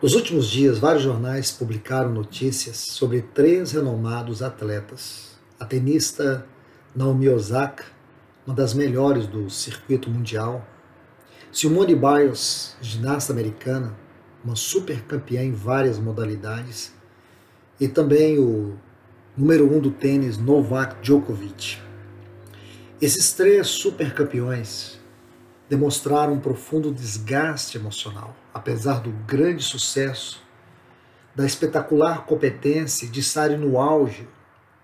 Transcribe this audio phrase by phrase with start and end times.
[0.00, 5.36] Nos últimos dias, vários jornais publicaram notícias sobre três renomados atletas.
[5.58, 6.46] A tenista
[6.94, 7.84] Naomi Osaka,
[8.46, 10.64] uma das melhores do circuito mundial.
[11.50, 13.92] Simone Biles, ginasta americana,
[14.44, 16.92] uma super campeã em várias modalidades.
[17.80, 18.78] E também o
[19.36, 21.78] número um do tênis, Novak Djokovic.
[23.02, 25.00] Esses três super campeões
[25.68, 30.42] demonstraram um profundo desgaste emocional, apesar do grande sucesso,
[31.34, 34.26] da espetacular competência de estarem no auge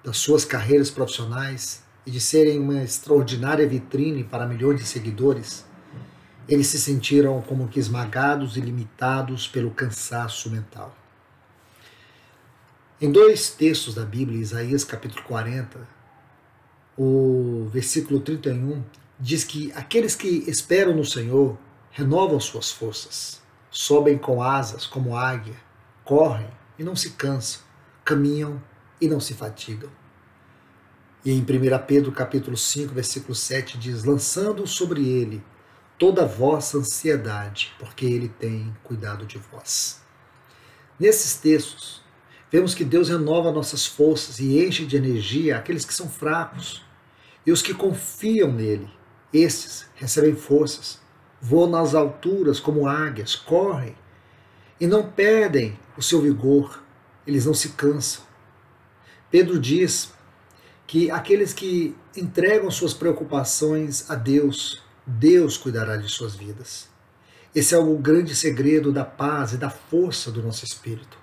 [0.05, 5.65] das suas carreiras profissionais e de serem uma extraordinária vitrine para milhões de seguidores,
[6.47, 10.95] eles se sentiram como que esmagados e limitados pelo cansaço mental.
[13.01, 15.89] Em dois textos da Bíblia, Isaías capítulo 40,
[16.97, 18.83] o versículo 31
[19.19, 21.57] diz que aqueles que esperam no Senhor
[21.91, 23.41] renovam suas forças,
[23.71, 25.57] sobem com asas como águia,
[26.05, 26.49] correm
[26.79, 27.63] e não se cansam,
[28.05, 28.63] caminham
[29.01, 29.91] e não se fatigam.
[31.25, 31.45] E em 1
[31.87, 35.43] Pedro capítulo 5, versículo 7 diz: "Lançando sobre ele
[35.99, 40.03] toda vossa ansiedade, porque ele tem cuidado de vós."
[40.99, 42.03] Nesses textos,
[42.51, 46.85] vemos que Deus renova nossas forças e enche de energia aqueles que são fracos
[47.47, 48.91] e os que confiam nele
[49.35, 51.01] estes recebem forças,
[51.41, 53.97] voam nas alturas como águias, correm
[54.81, 56.83] e não perdem o seu vigor,
[57.27, 58.23] eles não se cansam.
[59.31, 60.13] Pedro diz
[60.87, 66.89] que aqueles que entregam suas preocupações a Deus, Deus cuidará de suas vidas.
[67.55, 71.19] Esse é o grande segredo da paz e da força do nosso espírito.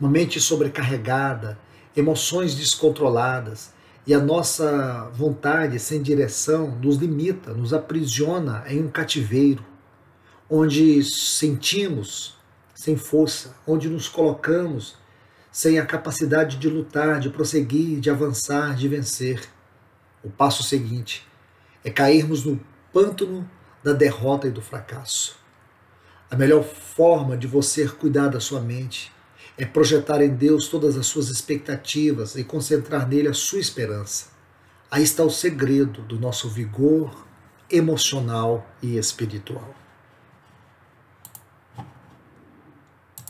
[0.00, 1.58] Uma mente sobrecarregada,
[1.96, 3.72] emoções descontroladas,
[4.08, 9.62] e a nossa vontade sem direção nos limita, nos aprisiona em um cativeiro,
[10.48, 12.34] onde sentimos
[12.74, 14.96] sem força, onde nos colocamos
[15.52, 19.46] sem a capacidade de lutar, de prosseguir, de avançar, de vencer.
[20.24, 21.28] O passo seguinte
[21.84, 22.58] é cairmos no
[22.90, 23.46] pântano
[23.84, 25.36] da derrota e do fracasso.
[26.30, 29.12] A melhor forma de você cuidar da sua mente
[29.58, 34.26] é projetar em Deus todas as suas expectativas e concentrar nele a sua esperança.
[34.88, 37.26] Aí está o segredo do nosso vigor
[37.68, 39.74] emocional e espiritual.